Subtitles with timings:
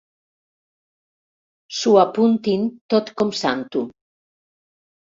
[1.81, 3.89] S'ho apuntin tot copsant-ho.